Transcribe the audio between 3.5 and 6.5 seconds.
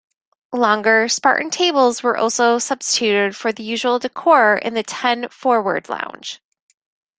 the usual decor in the Ten-Forward lounge.